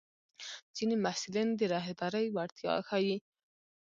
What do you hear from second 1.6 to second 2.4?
رهبرۍ